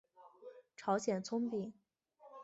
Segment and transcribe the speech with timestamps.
[0.75, 1.71] 朝鲜葱饼。